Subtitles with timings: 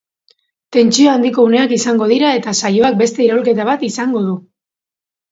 [0.75, 4.33] Tentsio handiko uneak izango dira eta saioak beste iraulketa bat izango du.